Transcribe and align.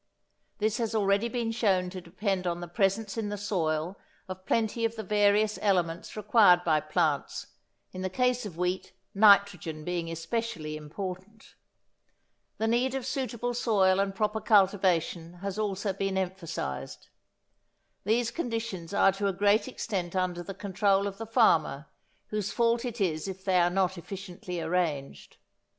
This 0.57 0.77
has 0.79 0.95
already 0.95 1.29
been 1.29 1.51
shown 1.51 1.91
to 1.91 2.01
depend 2.01 2.47
on 2.47 2.59
the 2.59 2.67
presence 2.67 3.19
in 3.19 3.29
the 3.29 3.37
soil 3.37 3.99
of 4.27 4.47
plenty 4.47 4.83
of 4.83 4.95
the 4.95 5.03
various 5.03 5.59
elements 5.61 6.17
required 6.17 6.63
by 6.63 6.79
plants, 6.79 7.45
in 7.91 8.01
the 8.01 8.09
case 8.09 8.43
of 8.43 8.57
wheat 8.57 8.93
nitrogen 9.13 9.83
being 9.83 10.09
especially 10.09 10.75
important. 10.75 11.53
The 12.57 12.65
need 12.67 12.95
of 12.95 13.05
suitable 13.05 13.53
soil 13.53 13.99
and 13.99 14.15
proper 14.15 14.41
cultivation 14.41 15.33
has 15.33 15.59
also 15.59 15.93
been 15.93 16.17
emphasised. 16.17 17.09
These 18.03 18.31
conditions 18.31 18.95
are 18.95 19.11
to 19.11 19.27
a 19.27 19.33
great 19.33 19.67
extent 19.67 20.15
under 20.15 20.41
the 20.41 20.55
control 20.55 21.05
of 21.05 21.19
the 21.19 21.27
farmer, 21.27 21.89
whose 22.29 22.51
fault 22.51 22.85
it 22.85 22.99
is 22.99 23.27
if 23.27 23.45
they 23.45 23.59
are 23.59 23.69
not 23.69 23.99
efficiently 23.99 24.59
arranged. 24.61 25.37